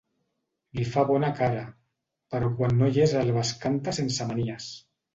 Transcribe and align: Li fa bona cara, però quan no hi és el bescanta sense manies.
Li 0.79 0.85
fa 0.95 1.03
bona 1.09 1.29
cara, 1.41 1.61
però 2.33 2.51
quan 2.57 2.75
no 2.81 2.91
hi 2.97 3.07
és 3.07 3.17
el 3.23 3.33
bescanta 3.39 3.99
sense 4.03 4.33
manies. 4.35 4.77